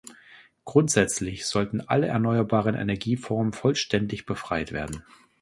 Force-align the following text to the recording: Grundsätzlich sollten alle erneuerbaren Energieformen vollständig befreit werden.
Grundsätzlich 0.65 1.45
sollten 1.45 1.79
alle 1.79 2.07
erneuerbaren 2.07 2.73
Energieformen 2.73 3.53
vollständig 3.53 4.25
befreit 4.25 4.71
werden. 4.71 5.03